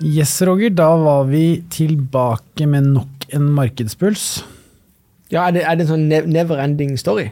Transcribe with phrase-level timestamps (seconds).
[0.00, 0.72] Yes, Roger.
[0.72, 4.42] Da var vi tilbake med nok en markedspuls.
[5.30, 7.28] Ja, Er det, er det en sånn never ending story?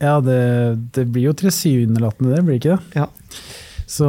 [0.00, 0.38] Ja, det,
[0.94, 3.02] det blir jo tilsynelatende det, blir det ikke det?
[3.02, 3.08] Ja.
[3.88, 4.06] Så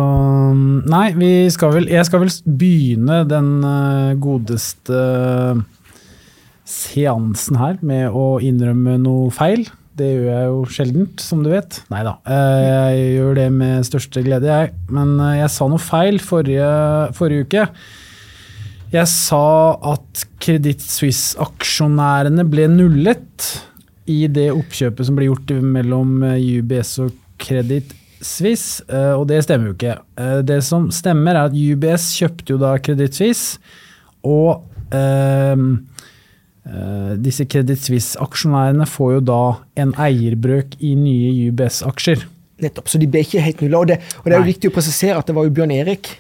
[0.91, 5.03] Nei, vi skal vel Jeg skal vel begynne den eh, godeste
[6.69, 9.63] seansen her med å innrømme noe feil.
[9.99, 11.81] Det gjør jeg jo sjeldent, som du vet.
[11.91, 14.71] Nei da, eh, jeg gjør det med største glede, jeg.
[14.95, 16.69] Men eh, jeg sa noe feil forrige,
[17.17, 17.65] forrige uke.
[18.93, 19.45] Jeg sa
[19.91, 23.49] at Kreditt Suisse-aksjonærene ble nullet
[24.09, 28.83] i det oppkjøpet som ble gjort mellom eh, UBS og Kreditt Suisse,
[29.15, 29.93] og det stemmer jo ikke.
[30.43, 33.61] Det som stemmer, er at UBS kjøpte jo da Kreditt Suisse,
[34.27, 35.55] og eh,
[37.23, 39.43] disse Credit Suisse-aksjonærene får jo da
[39.79, 42.27] en eierbrøk i nye UBS-aksjer.
[42.63, 42.89] Nettopp.
[42.91, 43.83] Så de ble ikke helt nulla.
[43.83, 44.53] Og det, og det er jo Nei.
[44.53, 46.11] viktig å presisere at det var jo Bjørn Erik,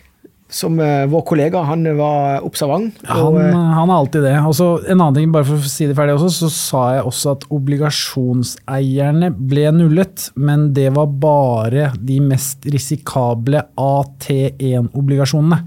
[0.49, 2.95] som uh, vår kollega, han var observant.
[3.05, 4.33] Han, og, eh, han er alltid det.
[4.49, 7.05] Og så en annen ting, bare for å si det ferdig også, så sa jeg
[7.11, 15.61] også at obligasjonseierne ble nullet, men det var bare de mest risikable AT1-obligasjonene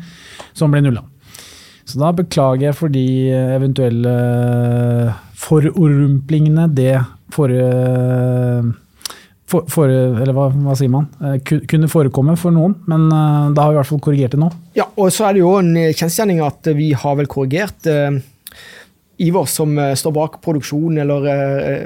[0.51, 1.07] som ble nulla.
[1.93, 3.05] Så da beklager jeg for de
[3.59, 4.13] eventuelle
[5.43, 6.95] forurumplingene det
[7.33, 8.73] forrige
[9.53, 11.11] for, for, eller hva, hva sier man?
[11.21, 11.35] Eh,
[11.69, 14.49] Kunne forekomme for noen, men eh, da har vi i hvert fall korrigert det nå.
[14.79, 18.17] ja, og så er det jo en eh, kjensgjerning at vi har vel korrigert eh,
[19.23, 21.83] Ivar, som eh, står bak produksjon eller eh,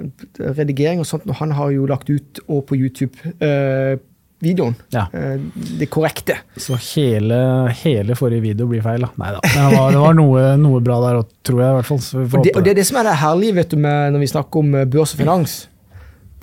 [0.60, 3.98] redigering og sånt, og han har jo lagt ut og på YouTube eh,
[4.42, 4.74] videoen.
[4.92, 5.06] Ja.
[5.12, 5.40] Eh,
[5.80, 6.38] det korrekte.
[6.60, 7.38] Så hele,
[7.82, 9.12] hele forrige video blir feil, da.
[9.20, 9.40] Nei da.
[9.46, 12.02] Det var, det var noe, noe bra der òg, tror jeg i hvert fall.
[12.04, 13.80] Så vi får Og det, og det er det som er det herlige vet du,
[13.86, 15.56] med, når vi snakker om eh, børs og finans.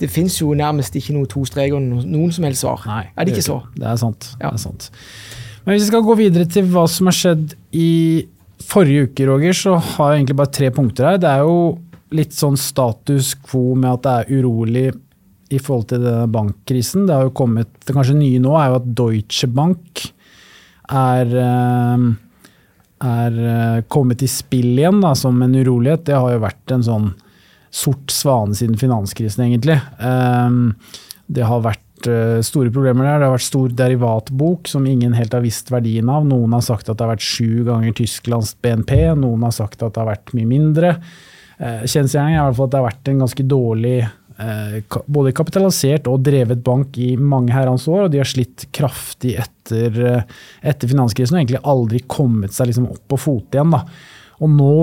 [0.02, 2.82] Det fins jo nærmest ikke noe to streker og noen som helst svar.
[2.90, 3.60] Nei, er det ikke så?
[3.78, 4.30] Det er sant.
[4.40, 4.50] Ja.
[4.50, 4.90] Det er sant.
[5.64, 7.90] Men hvis vi skal gå videre til hva som har skjedd i
[8.64, 11.20] forrige uke, Roger, så har jeg egentlig bare tre punkter her.
[11.22, 11.56] Det er jo
[12.14, 14.86] litt sånn status quo med at det er urolig
[15.52, 17.06] i forhold til denne bankkrisen.
[17.08, 20.06] Det har jo kommet, det kanskje nye nå er jo at Deutsche Bank
[20.92, 22.08] er, eh,
[23.04, 26.04] er eh, kommet i spill igjen da, som en urolighet.
[26.08, 27.12] Det har jo vært en sånn
[27.74, 29.80] sort svane siden finanskrisen, egentlig.
[30.00, 30.76] Ehm,
[31.26, 33.18] Det har vært eh, store problemer der.
[33.18, 36.26] Det har vært stor derivatbok som ingen helt har visst verdien av.
[36.28, 39.94] Noen har sagt at det har vært sju ganger Tysklands BNP, noen har sagt at
[39.94, 40.98] det har vært mye mindre.
[41.56, 43.96] Kjensgjerningen er i hvert fall at det har vært en ganske dårlig
[45.06, 50.00] både kapitalisert og drevet bank i mange herrens år, og de har slitt kraftig etter,
[50.02, 50.34] eh,
[50.66, 53.76] etter finanskrisen og egentlig aldri kommet seg liksom opp på fote igjen.
[53.76, 53.84] da.
[54.42, 54.78] Og nå,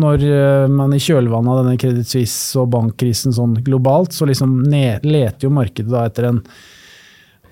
[0.00, 4.62] når eh, man i kjølvannet av denne Credit Suisse og bankkrisen sånn globalt, så liksom
[4.70, 6.40] ned, leter jo markedet da etter en,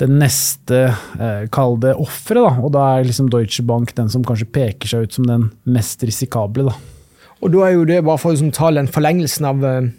[0.00, 0.86] den neste,
[1.20, 2.62] eh, kall det offeret.
[2.64, 6.02] Og da er liksom Deutsche Bank den som kanskje peker seg ut som den mest
[6.08, 6.78] risikable, da.
[7.42, 9.90] Og da er jo det bare for å liksom, ta den forlengelsen av, eh,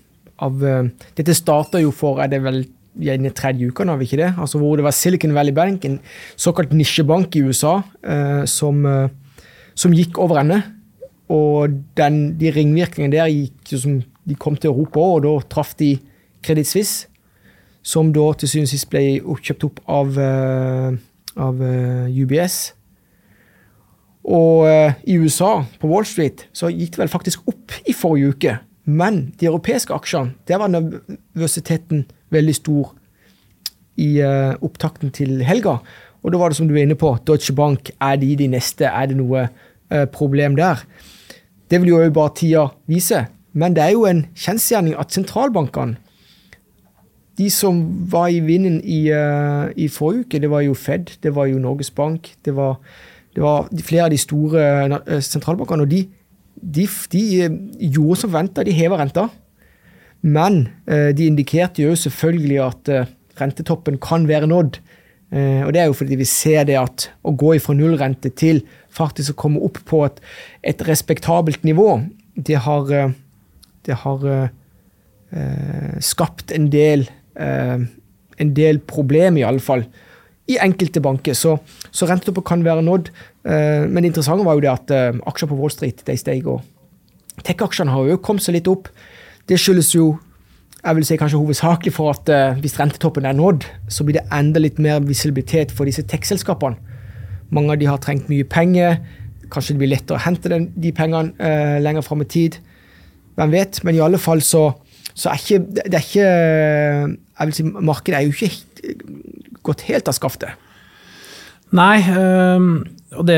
[0.42, 2.64] av eh, Dette starta jo for er det vel
[2.94, 4.34] den tredje uka, nå, ikke det?
[4.38, 6.00] Altså Hvor det var Silicon Valley Bank, en
[6.36, 9.10] såkalt nisjebank i USA, eh, som, eh,
[9.74, 10.62] som gikk over ende.
[11.34, 15.98] Og den, de ringvirkningene der gikk som de kom til Europa og da traff de
[16.44, 17.08] Credit Suisse,
[17.84, 19.04] som da til syvende og sist ble
[19.44, 20.96] kjøpt opp av, eh,
[21.36, 22.58] av eh, UBS.
[24.24, 28.36] Og eh, i USA, på Wall Street, så gikk det vel faktisk opp i forrige
[28.36, 28.56] uke.
[28.86, 32.92] Men de europeiske aksjene, der var nervøsiteten veldig stor
[33.98, 35.78] i uh, opptakten til helga.
[36.24, 38.86] Og da var det som du er inne på, Deutsche Bank, er de de neste?
[38.86, 40.84] Er det noe uh, problem der?
[41.72, 43.26] Det vil jo bare tida vise.
[43.54, 46.00] Men det er jo en kjensgjerning at sentralbankene
[47.38, 47.80] de som
[48.12, 51.62] var i vinden i, uh, i forrige uke, det var jo Fed, det var jo
[51.62, 52.76] Norges Bank, det var,
[53.36, 56.04] det var flere av de store sentralbankene, og de,
[56.64, 57.56] de, de eh,
[57.94, 59.28] gjorde som venta, de heva renta.
[60.24, 64.82] Men eh, de indikerte jo selvfølgelig at eh, rentetoppen kan være nådd.
[65.34, 68.60] Og det er jo fordi vi ser det at å gå fra nullrente til
[68.94, 70.20] faktisk å komme opp på et,
[70.62, 71.88] et respektabelt nivå,
[72.38, 72.92] det har,
[73.82, 74.28] det har
[75.34, 77.86] eh, skapt en del, eh,
[78.38, 79.86] en del problem, i alle fall,
[80.52, 81.38] i enkelte banker.
[81.38, 81.56] Så,
[81.92, 83.10] så rentetoppen kan være nådd.
[83.48, 86.48] Eh, men det interessante var jo det at eh, aksjer på Wall Street de steg.
[86.48, 86.62] og
[87.44, 88.92] Tech-aksjene har jo kommet seg litt opp.
[89.50, 90.14] Det skyldes jo
[90.84, 94.26] jeg vil si kanskje hovedsakelig for at eh, hvis rentetoppen er nådd, så blir det
[94.36, 96.76] enda litt mer visibilitet for disse tech-selskapene.
[97.56, 98.98] Mange av de har trengt mye penger.
[99.54, 102.58] Kanskje det blir lettere å hente den, de pengene eh, lenger fram i tid.
[103.38, 103.80] Hvem vet?
[103.88, 104.66] Men i alle fall så,
[105.14, 106.28] så er ikke det er ikke
[107.44, 110.60] jeg vil si Markedet er jo ikke gått helt av skaftet.
[111.74, 112.66] Nei, øh,
[113.18, 113.38] og det,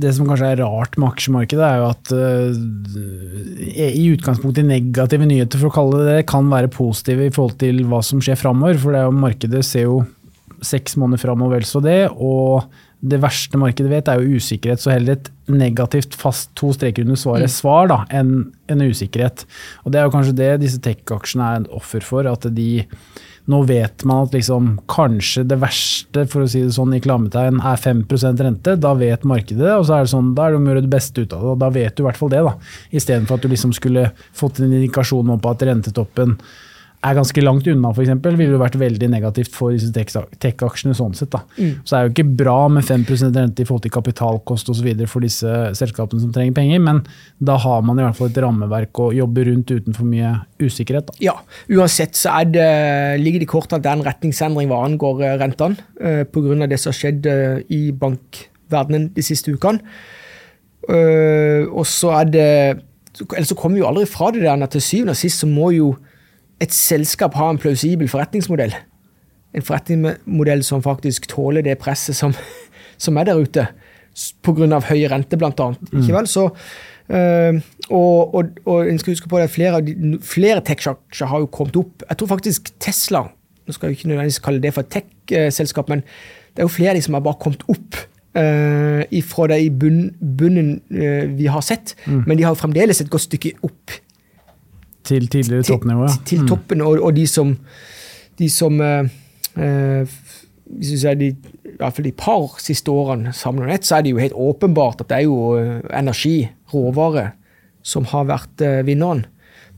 [0.00, 5.60] det, som kanskje er rart med aksjemarkedet, er jo at øh, i utgangspunktet negative nyheter,
[5.60, 8.80] for å kalle det det, kan være positive i forhold til hva som skjer framover.
[8.80, 9.98] For det er jo, markedet ser jo
[10.64, 12.06] seks måneder fram og vel så det.
[12.12, 12.64] Og
[13.06, 14.82] det verste markedet vet, er jo usikkerhet.
[14.82, 17.54] Så heller et negativt fast to streker under svaret mm.
[17.54, 19.44] svar da, enn en usikkerhet.
[19.84, 22.26] Og det er jo kanskje det disse tech-aksjene er en offer for.
[22.30, 22.86] at de
[23.46, 27.60] nå vet man at liksom, kanskje det verste for å si det sånn, i klammetegn
[27.60, 28.74] er 5% rente.
[28.82, 30.86] Da vet markedet det, og så er det sånn, da er det om å gjøre
[30.88, 31.52] det beste ut av det.
[31.52, 32.42] og Da vet du i hvert fall det.
[32.42, 32.56] da,
[32.90, 36.34] Istedenfor at du liksom skulle fått en indikasjon på at rentetoppen
[37.06, 40.94] er ganske langt unna, f.eks., ville det vært veldig negativt for disse tech-aksjene.
[40.96, 41.30] sånn sett.
[41.32, 41.42] Da.
[41.56, 41.82] Mm.
[41.82, 44.88] Så det er jo ikke bra med 5% rente i forhold til kapitalkost osv.
[45.10, 47.02] for disse selskapene som trenger penger, men
[47.38, 50.32] da har man i hvert fall et rammeverk å jobbe rundt uten for mye
[50.62, 51.10] usikkerhet.
[51.10, 51.18] Da.
[51.22, 51.36] Ja,
[51.72, 52.66] uansett så det,
[53.22, 56.24] ligger det i kortene at det er en retningsendring hva angår eh, rentene, uh, eh,
[56.26, 56.66] pga.
[56.66, 59.82] det som har skjedd uh, i bankverdenen de siste ukene.
[60.86, 62.50] Uh, og så er det
[63.16, 65.46] Ellers så kommer vi jo aldri fra det der at til syvende og sist så
[65.48, 65.94] må jo
[66.62, 68.74] et selskap har en plausibel forretningsmodell.
[69.56, 72.34] En forretningsmodell som faktisk tåler det presset som,
[73.04, 73.68] som er der ute.
[74.46, 74.80] Pga.
[74.88, 75.92] høy rente, blant annet.
[75.92, 76.00] Mm.
[76.00, 76.28] Ikke vel?
[76.32, 76.46] Så,
[77.12, 77.58] øh,
[77.90, 79.82] og, og, og en skal huske på at flere,
[80.24, 82.06] flere tech-sjakker har jo kommet opp.
[82.08, 83.26] Jeg tror faktisk Tesla
[83.66, 86.04] Nå skal jeg ikke nødvendigvis kalle det for tech-selskap, men
[86.54, 87.96] det er jo flere av de som har bare kommet opp
[88.38, 90.04] uh, ifra det i bunn,
[90.38, 91.96] bunnen uh, vi har sett.
[92.04, 92.20] Mm.
[92.28, 93.96] Men de har jo fremdeles et godt stykke opp
[95.06, 96.48] til tidligere toppnivå, Til, til mm.
[96.50, 97.54] toppen, og, og, de som,
[98.38, 99.14] de som eh,
[99.56, 100.18] eh
[100.66, 101.28] hvis du de,
[101.64, 105.04] i hvert fall de par siste årene samlet nett, så er det jo helt åpenbart
[105.04, 107.30] at det er jo eh, energi, råvare,
[107.86, 109.24] som har vært eh, vinneren.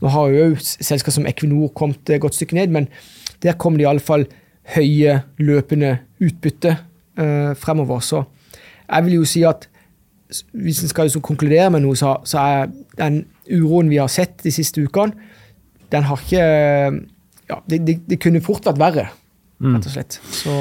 [0.01, 2.87] Nå har jo selskap som Equinor kommet et godt stykke ned, men
[3.43, 4.25] der kom det iallfall
[4.75, 6.75] høye løpende utbytte
[7.19, 8.01] eh, fremover.
[8.01, 8.23] Så
[8.87, 9.69] jeg vil jo si at
[10.53, 14.37] hvis en skal liksom konkludere med noe, så, så, er den uroen vi har sett
[14.45, 15.15] de siste ukene,
[15.89, 16.43] den har ikke
[17.49, 19.07] ja, det, det, det, kunne fort vært verre,
[19.63, 20.19] rett og slett.
[20.29, 20.59] Så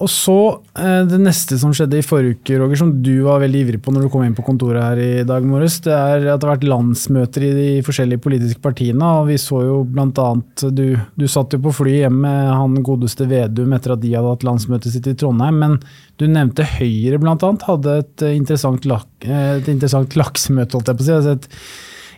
[0.00, 0.36] og så
[0.78, 3.92] eh, Det neste som skjedde i forrige uke, Roger, som du var veldig ivrig på
[3.92, 6.54] når du kom inn på kontoret her i dag morges, det er at det har
[6.54, 9.10] vært landsmøter i de forskjellige politiske partiene.
[9.20, 10.26] og Vi så jo bl.a.
[10.72, 14.32] Du, du satt jo på fly hjem med han godeste Vedum etter at de hadde
[14.32, 15.60] hatt landsmøtet sitt i Trondheim.
[15.60, 15.78] Men
[16.16, 17.54] du nevnte Høyre bl.a.
[17.68, 21.56] hadde et interessant, lak, et interessant laksemøte, holdt jeg på å si.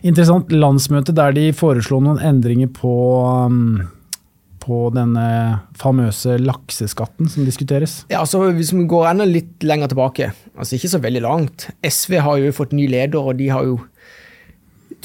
[0.05, 2.93] Interessant landsmøte der de foreslo noen endringer på
[3.49, 3.79] um,
[4.65, 5.25] på denne
[5.77, 7.99] famøse lakseskatten som diskuteres?
[8.09, 12.17] Ja, altså Hvis vi går enda litt lenger tilbake, altså ikke så veldig langt SV
[12.25, 13.77] har jo fått ny leder, og de har jo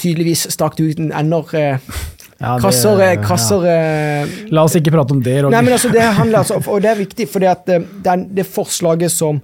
[0.01, 1.93] tydeligvis stakt ut en enda eh,
[2.41, 3.21] ja, krasser, ja.
[3.21, 5.53] krasser eh, La oss ikke prate om det, Roger.
[5.53, 8.49] Nei, men altså, det handler altså, og det er viktig, for det, eh, det, det
[8.49, 9.43] forslaget som,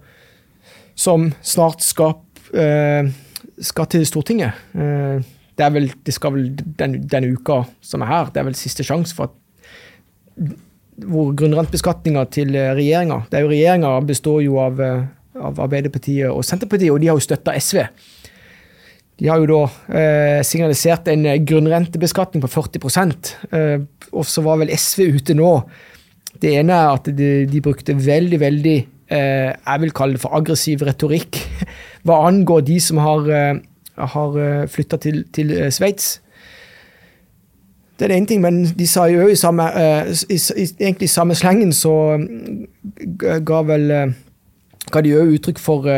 [0.96, 2.16] som snart skal,
[2.56, 3.12] uh,
[3.60, 4.64] skal til Stortinget
[5.56, 6.48] det, vel, det skal vel
[6.78, 10.54] den, denne uka som er her, det er vel siste sjanse for at
[11.06, 15.02] hvor grunnrentebeskatninga til eh, regjeringa Det er jo Regjeringa består jo av, eh,
[15.36, 17.82] av, Arbeiderpartiet og Senterpartiet, og de har jo støtta SV.
[19.20, 19.60] De har jo da
[19.96, 22.80] eh, signalisert en grunnrentebeskatning på 40
[23.52, 25.52] eh, Og så var vel SV ute nå.
[26.40, 28.76] Det ene er at de, de brukte veldig, veldig
[29.08, 31.40] eh, jeg vil kalle det for aggressiv retorikk
[32.06, 33.54] hva angår de som har, eh,
[33.96, 34.38] har
[34.72, 36.20] flytta til, til Sveits.
[37.96, 41.08] Det er det ene ting, men de sa jo i samme, uh, i, i, egentlig
[41.08, 41.94] samme slengen så
[43.16, 43.86] ga vel
[44.92, 45.88] ga de òg uttrykk for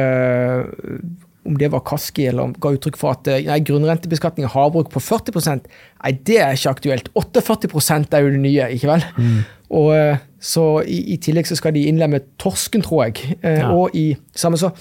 [1.49, 5.67] om det var Kaski, eller ga uttrykk for at nei, grunnrentebeskatning av havbruk på 40%
[5.67, 7.11] nei, det er ikke aktuelt.
[7.19, 7.69] 48
[8.15, 9.07] er jo det nye, ikke vel?
[9.17, 9.39] Mm.
[9.79, 13.39] Og så i, i, tillegg så skal de innlemme torsken, tror jeg.
[13.43, 13.71] Ja.
[13.75, 14.73] Og i samme så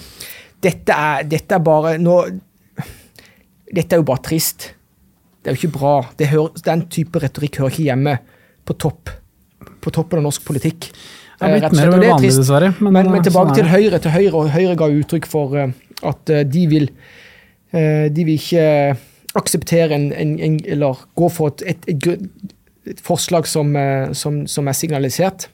[0.58, 2.16] Dette er, dette er bare nå
[3.74, 4.70] Dette er jo bare trist.
[5.42, 5.94] Det er jo ikke bra.
[6.18, 8.18] Hører, den type retorikk hører ikke hjemme
[8.68, 9.14] på topp
[9.82, 10.88] på toppen av norsk politikk.
[11.38, 12.72] Det har blitt mer og vanlig, dessverre.
[12.78, 14.00] Men, men, men tilbake sånn til Høyre.
[14.02, 15.70] til Høyre, og Høyre ga uttrykk for uh,
[16.08, 16.90] at de vil
[17.68, 18.62] de vil ikke
[19.36, 22.46] akseptere en, en, en, eller gå for et, et, et,
[22.88, 23.76] et forslag som,
[24.16, 25.50] som, som, er signalisert.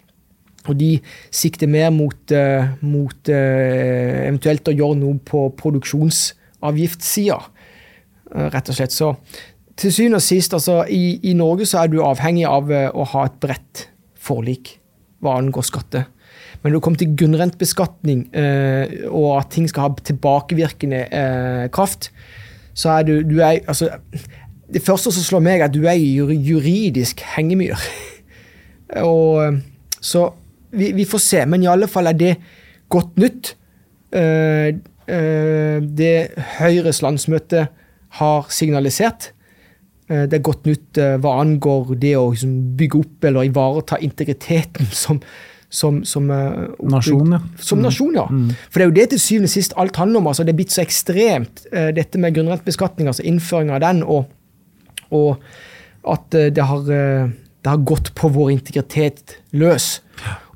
[0.70, 0.92] Og de
[1.34, 2.34] sikter mer mot,
[2.86, 7.40] mot eventuelt å gjøre noe på produksjonsavgiftssida,
[8.34, 8.94] rett og slett.
[8.94, 9.12] Så
[9.78, 13.06] til syvende og sist, altså, i, i, Norge så er du avhengig av uh, å
[13.14, 13.88] ha et bredt
[14.24, 14.76] forlik
[15.24, 16.04] hva angår skatte.
[16.64, 22.08] Men når det kommer til grunnrentebeskatning eh, og at ting skal ha tilbakevirkende eh, kraft,
[22.72, 23.90] så er du, du er, altså,
[24.72, 27.76] Det første som slår meg, er at du er juridisk hengemyr.
[29.04, 29.60] og
[30.00, 30.24] Så
[30.72, 31.44] vi, vi, får se.
[31.46, 32.32] Men i alle fall er det
[32.88, 33.54] godt nytt
[34.16, 34.72] eh,
[35.04, 36.16] eh, det
[36.58, 37.68] Høyres landsmøte
[38.20, 39.32] har signalisert.
[40.10, 43.98] Eh, det er godt nytt eh, hva angår det å liksom, bygge opp eller ivareta
[44.04, 45.20] integriteten som,
[45.72, 46.58] som, som eh,
[46.92, 47.40] Nasjon, ja.
[47.58, 48.26] Som nasjon, ja.
[48.68, 50.28] For det er jo det til syvende og sist alt handler om.
[50.32, 54.28] altså Det er blitt så ekstremt, dette med grunnrentebeskatning, altså innføring av den, og,
[55.14, 55.40] og
[56.04, 60.02] at det har, det har gått på vår integritet løs.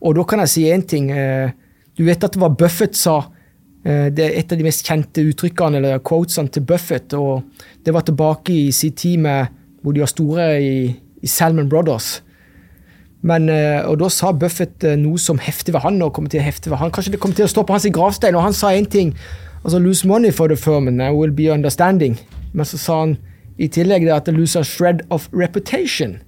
[0.05, 1.09] Og da kan jeg si én ting.
[1.97, 3.23] Du vet at det var Buffett sa
[3.85, 7.15] Det er et av de mest kjente uttrykkene eller quotesene til Buffett.
[7.15, 7.45] og
[7.87, 10.73] Det var tilbake i sin tid med, hvor de var store i,
[11.23, 12.19] i Salmon Brothers.
[13.27, 16.43] Men, eh, og da sa Buffett eh, noe som hefter ved han og kommer til
[16.43, 16.93] å hefte ved han.
[16.95, 19.15] Kanskje det kommer til å stå på hans gravstein, og han sa én ting.
[19.65, 22.19] altså Lose money for the firm and I will be understanding.
[22.53, 23.17] Men så sa han
[23.59, 26.21] i tillegg det at lose a shred of reputation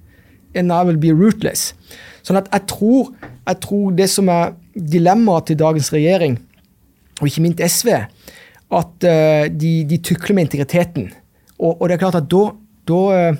[0.53, 1.73] and I will be rootless.
[2.27, 3.13] Sånn at jeg tror,
[3.47, 6.35] jeg tror det som er dilemmaet til dagens regjering,
[7.21, 7.93] og ikke minst SV,
[8.81, 11.11] at eh, de, de tukler med integriteten.
[11.61, 12.43] Og, og det er klart at da,
[12.89, 13.39] da eh,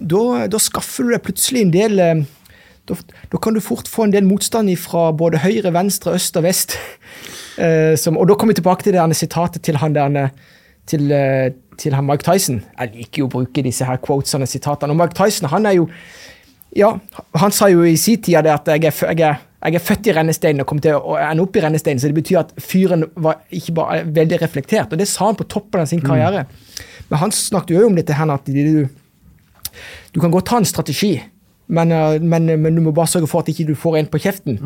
[0.00, 2.22] da, da skaffer du deg plutselig en del eh,
[2.88, 2.96] da,
[3.30, 6.74] da kan du fort få en del motstand fra både høyre, venstre, øst og vest.
[7.54, 10.24] Uh, som, og da kommer vi tilbake til det derne sitatet til han derne,
[10.90, 12.58] til, uh, til han Mike Tyson.
[12.80, 14.96] Jeg liker jo å bruke disse her quotesene, sitatene.
[14.96, 15.88] Og Mike Tyson, han er jo
[16.72, 16.94] Ja,
[17.36, 20.14] han sa jo i sin tid at jeg er, jeg er, jeg er født i
[20.16, 23.44] rennesteinen og kom til å ende opp i rennesteinen, så det betyr at fyren var
[23.54, 24.90] ikke bare veldig reflektert.
[24.90, 26.46] Og det sa han på toppen av sin karriere.
[27.10, 28.88] Men han snakket jo om dette her at du
[30.12, 31.14] du kan godt ha en strategi,
[31.72, 34.20] men, eh, men, men du må bare sørge for at ikke du får en på
[34.20, 34.58] kjeften.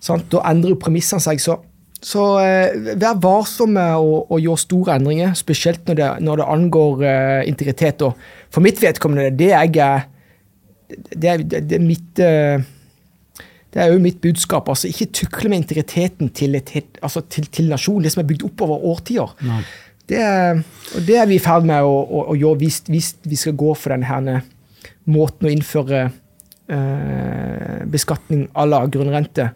[0.00, 0.30] Sant?
[0.32, 1.42] Da endrer jo premissene seg.
[1.42, 1.58] Så,
[2.00, 6.48] så eh, vær varsom med å, å gjøre store endringer, spesielt når det, når det
[6.56, 8.06] angår eh, integritet.
[8.06, 8.16] Og
[8.54, 10.08] for mitt vedkommende, det jeg er
[10.94, 12.64] det er, det, det er mitt eh,
[13.74, 14.68] det er jo mitt budskap.
[14.70, 16.70] altså Ikke tukle med integriteten til, et,
[17.02, 19.32] altså til, til nasjonen, det som er bygd opp over årtier.
[19.42, 19.62] Nei.
[20.06, 20.20] Det
[20.94, 23.54] og det er vi i ferd med å, å, å gjøre hvis, hvis vi skal
[23.58, 24.42] gå for denne
[25.08, 26.02] måten å innføre
[26.68, 29.50] eh, beskatning à la grunnrente.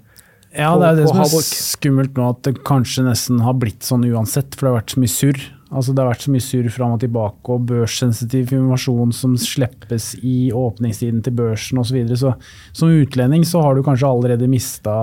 [0.56, 3.84] Ja, på- det er det som er skummelt nå, at det kanskje nesten har blitt
[3.84, 5.40] sånn uansett, for det har vært så mye surr.
[5.68, 10.14] Altså Det har vært så mye surr fram og tilbake, og børssensitiv informasjon som slippes
[10.24, 11.90] i åpningstiden til børsen osv.
[11.90, 12.16] Så, videre.
[12.16, 12.32] så
[12.72, 14.96] som utlending så har du kanskje allerede mista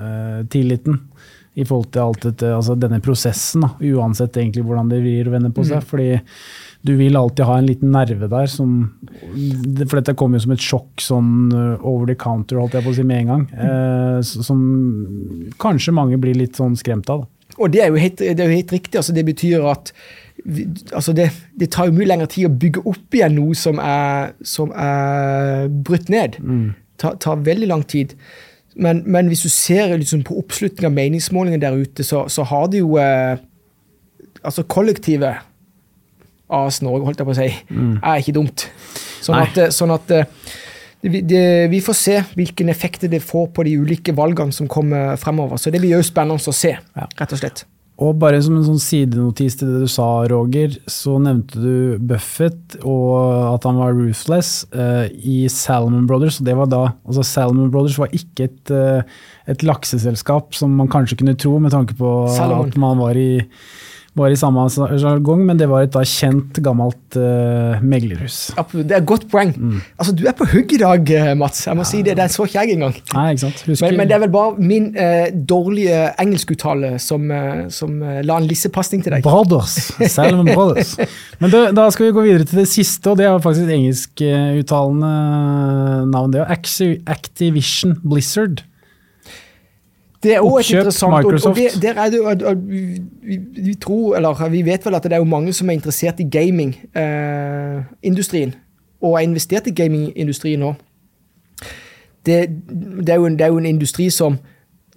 [0.00, 1.02] eh, tilliten
[1.58, 5.34] i forhold til alt dette, altså denne prosessen, da, uansett egentlig hvordan det vrir og
[5.34, 5.82] vender på seg.
[5.84, 6.12] fordi
[6.86, 8.70] du vil alltid ha en liten nerve der som
[9.20, 12.94] For dette kommer jo som et sjokk sånn uh, over the counter, holdt jeg på
[12.94, 13.44] å si med en gang.
[13.52, 14.62] eh, som
[15.60, 17.26] kanskje mange blir litt sånn skremt av.
[17.26, 17.39] Da.
[17.60, 18.96] Og det er jo helt, det er jo helt riktig.
[18.98, 19.92] altså Det betyr at
[20.44, 20.64] vi,
[20.96, 21.26] altså det,
[21.60, 25.68] det tar jo mye lengre tid å bygge opp igjen noe som er, som er
[25.68, 26.38] brutt ned.
[27.00, 28.14] Det tar veldig lang tid.
[28.80, 32.66] Men, men hvis du ser liksom på oppslutning av meningsmålinger der ute, så, så har
[32.72, 33.36] det jo eh,
[34.40, 35.36] Altså, kollektivet
[36.48, 37.48] AS Norge, holdt jeg på å si,
[38.00, 38.62] er ikke dumt.
[39.20, 40.30] Sånn at, eh, sånn at eh,
[41.00, 41.42] det, det,
[41.72, 45.60] vi får se hvilken effekt det får på de ulike valgene som kommer fremover.
[45.60, 47.64] Så det blir jo spennende å se, rett og slett.
[48.00, 52.78] Og bare som en sånn sidenotis til det du sa, Roger, så nevnte du Buffett
[52.80, 56.38] og at han var ruthless eh, i Salmon Brothers.
[56.40, 59.20] og det var da, altså Salmon Brothers var ikke et, eh,
[59.52, 62.72] et lakseselskap som man kanskje kunne tro, med tanke på Salomon.
[62.72, 63.44] at man var i,
[64.18, 68.38] var i samme sjargong, men det var et da kjent, gammelt uh, meglerhus.
[68.72, 69.52] Det er et godt poeng.
[70.00, 71.62] Altså, Du er på hugg i dag, eh, Mats.
[71.68, 72.96] Jeg må si Det det så ikke jeg engang.
[73.14, 73.62] Nei, ikke sant?
[73.70, 78.48] Men, men det er vel bare min uh, dårlige engelskuttale som, uh, som la en
[78.50, 79.26] lissepasning til deg.
[79.26, 79.92] Brothers.
[80.10, 80.96] Salmon Brothers.
[81.40, 83.76] Men det, da skal vi gå videre til det siste, og det er faktisk et
[83.78, 85.12] engelskuttalende
[86.10, 86.34] navn.
[86.34, 86.50] Det er
[87.14, 88.64] Activision Blizzard.
[90.22, 91.56] Det er også Oppkjøpt interessant, og, og Microsoft.
[91.56, 92.54] det, der er det, jo-
[93.22, 96.20] vi, vi tror, eller vi vet vel at det er jo mange som er interessert
[96.20, 98.52] i gamingindustrien,
[99.00, 100.74] og har investert i gamingindustrien nå.
[102.26, 102.36] Det,
[103.00, 104.36] det, er en, det er jo en industri som,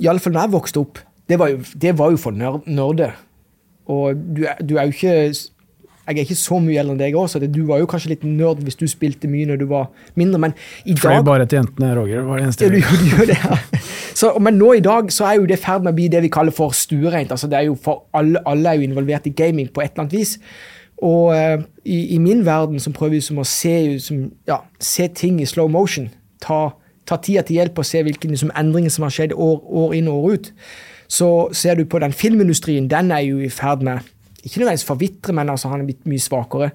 [0.04, 1.00] iallfall da jeg vokste opp,
[1.30, 3.12] det var jo, det var jo for nerder.
[3.88, 5.14] Og du, du er jo ikke
[6.08, 8.24] Jeg er ikke så mye eldre enn deg òg, så du var jo kanskje litt
[8.28, 9.86] nerd hvis du spilte mye når du var
[10.20, 10.52] mindre, men
[10.84, 12.20] i Fløy bare til jentene, Roger.
[12.20, 13.38] Det var det eneste jeg gjorde.
[13.40, 13.56] ja.
[14.14, 16.22] Så, men nå i dag så er jo det i ferd med å bli det
[16.26, 17.32] vi kaller for stuereint.
[17.34, 20.06] Altså det er jo for alle, alle er jo involvert i gaming på et eller
[20.06, 20.38] annet vis.
[21.04, 25.10] Og uh, i, i min verden så prøver vi som å se, som, ja, se
[25.18, 26.08] ting i slow motion.
[26.44, 26.62] Ta,
[27.10, 30.10] ta tida til hjelp og se hvilke liksom, endringer som har skjedd år, år inn
[30.12, 30.52] og år ut.
[31.12, 34.06] Så ser du på den filmindustrien, den er jo i ferd med
[34.44, 36.72] ikke nødvendigvis forvitre, men altså han er blitt mye svakere.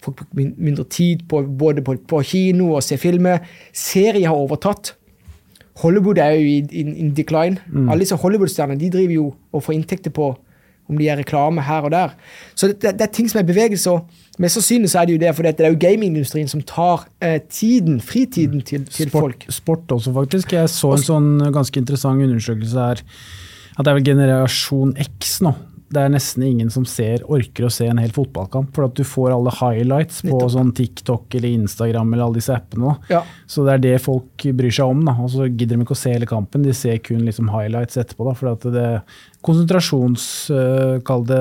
[0.00, 3.42] Folk bruker mindre tid på, både på, på kino og se filmer.
[3.76, 4.94] Serier har overtatt.
[5.80, 7.60] Hollywood er jo i in, decline.
[7.72, 7.88] Mm.
[7.88, 10.32] Alle disse Hollywood-stjernene de driver jo og får inntekter på
[10.90, 12.14] om de gjør reklame her og der.
[12.58, 13.90] Så det, det, det er ting som er bevegelse.
[13.90, 17.06] og Mest sannsynlig så er det jo det, for det er jo gamingindustrien som tar
[17.22, 19.46] eh, tiden, fritiden til, til sport, folk.
[19.54, 20.56] Sport også, faktisk.
[20.56, 23.04] Jeg så en sånn ganske interessant undersøkelse her.
[23.76, 25.54] At det er vel generasjon X nå.
[25.90, 28.70] Det er nesten ingen som ser, orker å se en hel fotballkamp.
[28.76, 32.94] For at du får alle highlights på sånn TikTok eller Instagram eller alle disse appene.
[33.10, 33.24] Ja.
[33.50, 35.02] Så det er det folk bryr seg om.
[35.08, 37.98] da, og så gidder de ikke å se hele kampen, de ser kun liksom highlights
[37.98, 38.28] etterpå.
[38.28, 38.86] da, for at det
[39.46, 41.40] konsentrasjons, øh, kall det,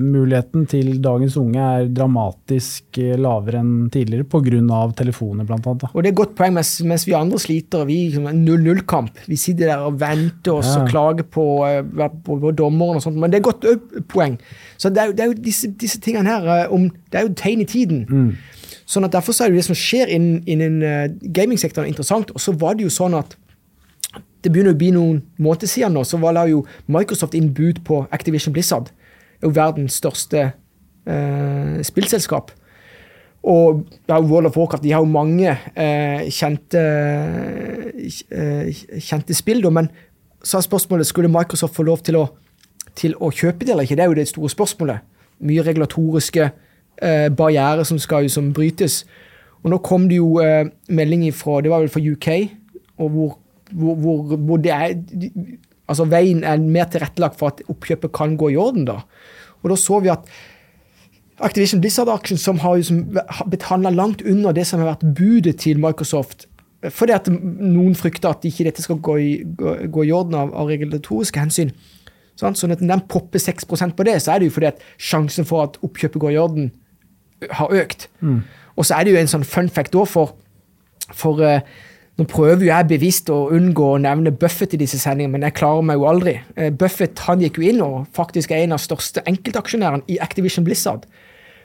[0.00, 4.90] muligheten til dagens unge er dramatisk øh, lavere enn tidligere pga.
[4.96, 5.84] telefoner, annet.
[5.94, 7.84] Og det er et godt poeng, mens, mens vi andre sliter.
[7.84, 9.10] Vi 0-0-kamp.
[9.28, 10.82] Vi sitter der og venter oss Ja.
[10.82, 11.82] og klager på, eh,
[12.24, 13.16] på, på dommeren og sånt.
[13.16, 14.38] Men det er et godt poeng.
[14.76, 17.34] Så det er det er jo disse, disse tingene her eh, om, Det er jo
[17.34, 18.06] tegn i tiden.
[18.08, 18.36] Mm.
[18.86, 22.30] Sånn at Derfor så er det det som skjer innen, innen eh, gamingsektoren interessant.
[22.34, 23.36] Og så var det jo sånn at
[24.44, 28.04] det begynner å bli noen måneder siden nå, så la jo Microsoft inn bud på
[28.14, 28.92] Activision Blizzard.
[29.38, 30.44] Det er jo verdens største
[31.06, 32.52] eh, spillselskap.
[33.48, 36.82] Og ja, World of Warcraft de har jo mange eh, kjente,
[38.30, 39.90] eh, kjente spill, da, men
[40.42, 42.26] så er spørsmålet skulle Microsoft få lov til å,
[42.98, 43.98] til å kjøpe det eller ikke.
[43.98, 45.06] Det er jo det store spørsmålet.
[45.46, 49.02] Mye regulatoriske eh, barrierer som skal som brytes.
[49.62, 52.28] Og nå kom det jo eh, melding fra det var vel fra UK,
[52.98, 53.36] og hvor,
[53.72, 54.94] hvor, hvor, hvor det er
[55.88, 58.84] altså Veien er mer tilrettelagt for at oppkjøpet kan gå i orden.
[58.84, 59.00] da.
[59.62, 60.28] Og da så vi at
[61.38, 62.80] Activision Blizzard-aksjen som har
[63.46, 66.48] blitt handla langt under det som har vært budet til Microsoft.
[66.82, 70.52] Fordi at noen frykter at ikke dette skal gå i, gå, gå i orden av,
[70.54, 71.72] av regulatoriske hensyn.
[72.38, 75.46] Sånn, Så når den popper 6% på det, så er det jo fordi at sjansen
[75.46, 76.70] for at oppkjøpet går i orden,
[77.50, 78.08] har økt.
[78.76, 80.36] Og så er det jo en sånn fun fact òg for,
[81.14, 81.66] for eh,
[82.18, 85.54] Nå prøver jo jeg bevisst å unngå å nevne Buffett i disse sendingene, men jeg
[85.60, 86.34] klarer meg jo aldri.
[86.58, 90.66] Eh, Buffett han gikk jo inn og faktisk er en av største enkeltaksjonærene i Activision
[90.66, 91.06] Blizzard.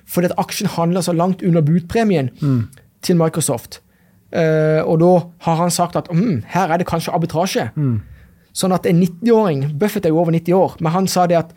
[0.06, 2.30] Fordi at aksjen handler så langt under budpremien
[3.02, 3.80] til Microsoft.
[4.34, 5.12] Uh, og da
[5.46, 7.68] har han sagt at mm, her er det kanskje arbitrasje.
[8.54, 11.54] Sånn at en 90-åring Buffett er jo over 90 år, men han sa det at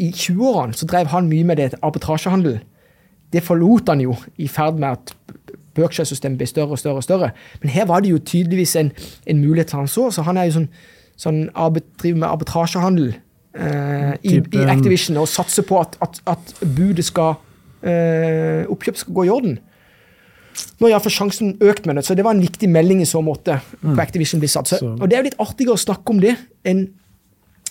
[0.00, 2.60] i 20-årene så drev han mye med det arbitrasjehandel.
[3.32, 5.14] Det forlot han jo i ferd med at
[5.76, 6.96] Berkshire-systemet blir større og større.
[6.96, 7.30] og større.
[7.62, 8.92] Men her var det jo tydeligvis en,
[9.26, 10.68] en mulighet han så, så han er jo sånn,
[11.16, 17.06] sånn driver med arbitrasjehandel eh, i, i Activision og satser på at, at, at budet
[17.06, 17.36] skal
[17.82, 19.58] eh, Oppkjøp skal gå i orden.
[20.80, 23.20] Nå er iallfall sjansen økt med det, så det var en viktig melding i så
[23.24, 23.58] måte.
[23.82, 24.68] på Activision Blizzard.
[24.68, 26.86] Så, og Det er jo litt artigere å snakke om det enn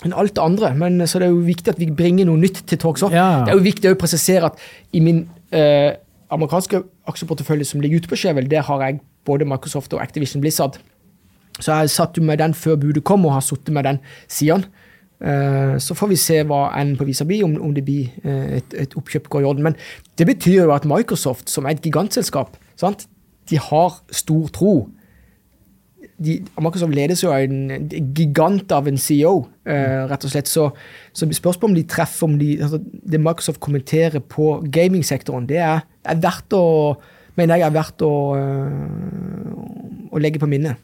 [0.03, 2.65] enn alt det andre, men så det er jo viktig at vi bringer noe nytt
[2.67, 3.13] til talks òg.
[3.15, 3.45] Ja.
[3.45, 4.59] Det er jo viktig å presisere at
[4.91, 5.21] i min
[5.55, 5.95] eh,
[6.35, 10.79] amerikanske aksjeportefølje som ligger ute på Skjevel, der har jeg både Microsoft og Activision Blizzard.
[11.59, 14.65] Så jeg satt jo med den før budet kom, og har sittet med den siden.
[15.23, 18.57] Eh, så får vi se hva enden på visa blir, om, om det blir eh,
[18.59, 19.63] et, et oppkjøp går i orden.
[19.63, 19.77] Men
[20.19, 23.07] det betyr jo at Microsoft, som er et gigantselskap, sant?
[23.49, 24.73] de har stor tro.
[26.17, 30.47] De, Microsoft ledes jo av en gigant av en CEO, eh, rett og slett.
[30.47, 30.69] Så,
[31.11, 35.83] så spørsmålet om de treffer om de, altså, Det Microsoft kommenterer på gamingsektoren, det er,
[36.05, 36.65] er verdt å
[37.35, 39.84] mener jeg er verdt å, øh,
[40.15, 40.79] å legge på minnet.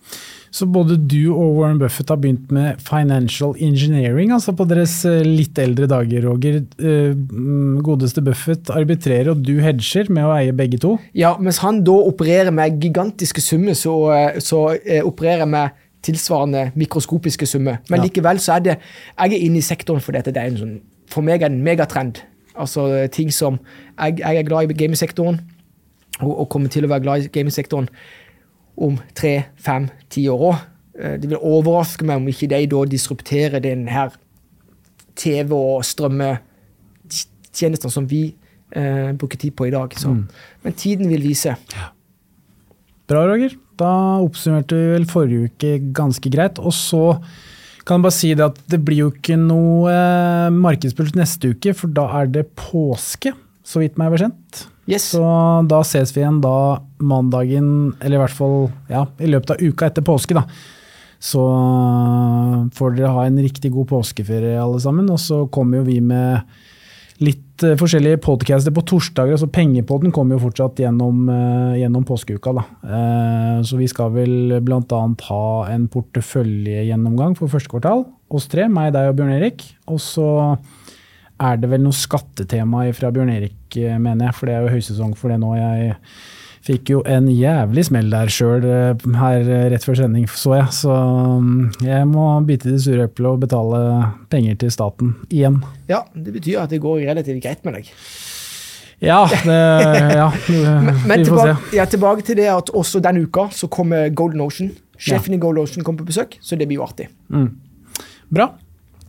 [0.51, 5.21] Så både du og Warren Buffett har begynt med financial engineering, altså på deres eh,
[5.23, 6.57] litt eldre dager, Roger.
[6.75, 10.97] Eh, mm, Godeste Buffett arbitrerer, og du hedger med å eie begge to.
[11.15, 14.65] Ja, mens han da opererer med gigantiske summer, så, øh, så
[15.07, 17.79] opererer med tilsvarende mikroskopiske summer.
[17.89, 18.09] Men Ja.
[18.09, 18.77] likevel så er det
[19.19, 20.33] Jeg er inne i sektoren for dette.
[20.33, 22.21] det er en sånn For meg er det en megatrend.
[22.57, 23.59] Altså ting som
[23.99, 25.39] Jeg, jeg er glad i gamingsektoren,
[26.21, 27.87] og, og kommer til å være glad i gamingsektoren
[28.81, 30.57] om tre, fem, ti år òg.
[31.21, 34.09] Det vil overraske meg om ikke de da disrupterer den her
[35.17, 38.35] TV- og strømmetjenestene som vi
[38.75, 39.89] eh, bruker tid på i dag.
[39.97, 40.09] Så.
[40.63, 41.55] Men tiden vil vise.
[43.09, 43.51] Bra, Roger.
[43.79, 43.91] Da
[44.21, 46.59] oppsummerte vi vel forrige uke ganske greit.
[46.59, 47.05] Og så
[47.85, 51.71] kan jeg bare si det at det blir jo ikke noe eh, markedspuls neste uke,
[51.77, 53.29] for da er det påske,
[53.63, 54.65] så vidt meg bekjent.
[54.89, 55.11] Yes.
[55.13, 55.23] Så
[55.69, 58.57] da ses vi igjen da mandagen, eller i hvert fall
[58.91, 60.45] ja, i løpet av uka etter påske, da.
[61.21, 61.41] Så
[62.73, 65.09] får dere ha en riktig god påskeferie alle sammen.
[65.13, 66.41] Og så kommer jo vi med
[67.21, 69.37] litt eh, forskjellige podcaster på torsdager.
[69.37, 72.55] altså Pengepodden kommer jo fortsatt gjennom, eh, gjennom påskeuka.
[72.57, 72.65] da.
[72.81, 75.01] Eh, så vi skal vel bl.a.
[75.29, 78.07] ha en porteføljegjennomgang for første kvartal.
[78.31, 79.63] Oss tre, meg, deg og Bjørn Erik.
[79.87, 80.57] Og så
[81.41, 84.37] er det vel noe skattetema fra Bjørn Erik, eh, mener jeg.
[84.37, 85.55] For det er jo høysesong for det nå.
[85.59, 85.97] Jeg
[86.61, 88.61] Fikk jo en jævlig smell der sjøl
[89.17, 90.67] her rett før sending, så jeg.
[90.77, 93.79] Så mm, jeg må bite i det sure eplet og betale
[94.29, 95.57] penger til staten igjen.
[95.89, 97.89] Ja, det betyr at det går relativt greit med deg.
[99.01, 99.57] Ja, det,
[100.21, 101.77] ja Men, men vi får tilbake, se.
[101.79, 104.69] ja, tilbake til det at også denne uka så kommer Golden Ocean.
[105.01, 107.09] Sjefen i Golden Ocean kommer på besøk, så det blir jo artig.
[107.33, 107.49] Mm.
[108.29, 108.51] Bra.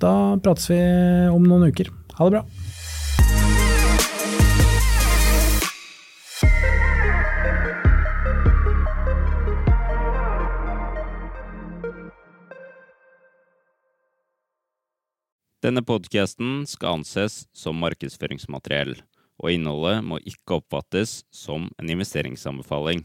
[0.00, 0.80] Da prates vi
[1.28, 1.92] om noen uker.
[2.22, 2.44] Ha det bra.
[15.62, 18.96] Denne podkasten skal anses som markedsføringsmateriell,
[19.42, 23.02] og innholdet må ikke oppfattes som en investeringsanbefaling.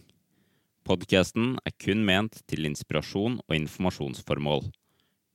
[0.85, 4.69] Podkasten er kun ment til inspirasjon og informasjonsformål.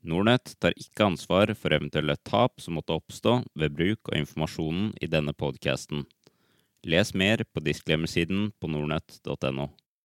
[0.03, 5.09] Nordnett tar ikke ansvar for eventuelle tap som måtte oppstå ved bruk av informasjonen i
[5.11, 6.03] denne podkasten.
[6.83, 9.69] Les mer på disclaimer-siden på nordnett.no.